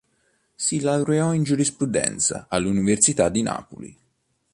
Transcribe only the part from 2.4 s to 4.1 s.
all'Università di Napoli.